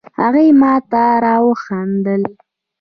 [0.19, 2.23] هغې ماته را وخندل